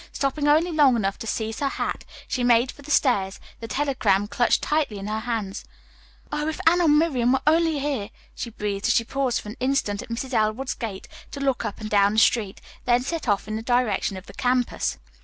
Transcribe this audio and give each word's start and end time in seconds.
Stopping 0.11 0.47
only 0.47 0.71
long 0.71 0.95
enough 0.95 1.19
to 1.19 1.27
seize 1.27 1.59
her 1.59 1.69
hat, 1.69 2.05
she 2.27 2.43
made 2.43 2.71
for 2.71 2.81
the 2.81 2.89
stairs, 2.89 3.39
the 3.59 3.67
telegram 3.67 4.27
clutched 4.27 4.63
tightly 4.63 4.97
in 4.97 5.05
her 5.05 5.19
hand. 5.19 5.63
"Oh, 6.31 6.47
if 6.47 6.59
Anne 6.65 6.81
or 6.81 6.87
Miriam 6.89 7.33
were 7.33 7.41
only 7.45 7.77
here," 7.77 8.09
she 8.33 8.49
breathed, 8.49 8.87
as 8.87 8.95
she 8.95 9.03
paused 9.03 9.41
for 9.41 9.49
an 9.49 9.57
instant 9.59 10.01
at 10.01 10.09
Mrs. 10.09 10.33
Elwood's 10.33 10.73
gate 10.73 11.07
to 11.29 11.39
look 11.39 11.63
up 11.65 11.79
and 11.79 11.87
down 11.87 12.13
the 12.13 12.17
street, 12.19 12.61
then 12.85 13.03
set 13.03 13.27
off 13.27 13.47
in 13.47 13.57
the 13.57 13.61
direction 13.61 14.17
of 14.17 14.25
the 14.25 14.33
campus. 14.33 14.97